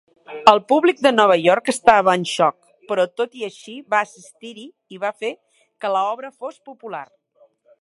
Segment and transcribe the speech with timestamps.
[0.51, 2.57] El públic de Nova York estava en xoc
[2.91, 4.65] però tot i així va assistir-hi
[4.97, 5.31] i va fer
[5.85, 7.05] que l'obra fos popular.